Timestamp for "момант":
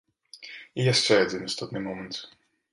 1.87-2.15